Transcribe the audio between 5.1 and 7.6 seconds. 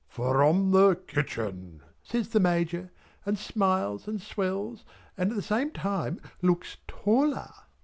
and at the same time looks taller.